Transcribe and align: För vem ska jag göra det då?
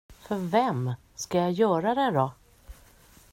För 0.19 0.35
vem 0.37 0.93
ska 1.15 1.37
jag 1.37 1.51
göra 1.51 1.95
det 1.95 2.11
då? 2.11 2.31